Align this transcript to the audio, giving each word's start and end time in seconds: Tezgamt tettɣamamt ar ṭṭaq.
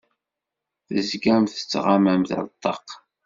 Tezgamt 0.87 1.53
tettɣamamt 1.57 2.29
ar 2.37 2.45
ṭṭaq. 2.53 2.87